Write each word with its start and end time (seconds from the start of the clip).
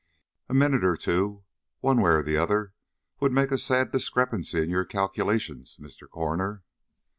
A 0.49 0.55
minute 0.55 0.83
or 0.83 0.97
two 0.97 1.43
one 1.81 2.01
way 2.01 2.09
or 2.09 2.23
the 2.23 2.35
other 2.35 2.73
would 3.19 3.31
make 3.31 3.51
a 3.51 3.59
sad 3.59 3.91
discrepancy 3.91 4.59
in 4.63 4.67
your 4.71 4.83
calculations, 4.83 5.77
Mr. 5.79 6.09
Coroner." 6.09 6.63